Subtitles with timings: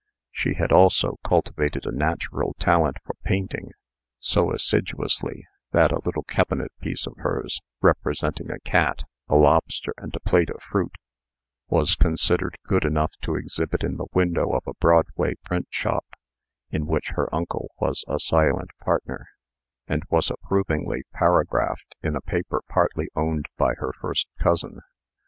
[0.31, 3.73] She had also cultivated a natural talent for painting,
[4.19, 10.11] so assiduously, that a little cabinet piece of hers, representing a cat, a lobster, and
[10.15, 10.95] a plate of fruit,
[11.67, 16.07] was considered good enough to exhibit in the window of a Broadway print shop,
[16.71, 19.27] in which her uncle was a silent partner,
[19.87, 24.79] and was approvingly paragraphed in a paper partly owned by her first cousin.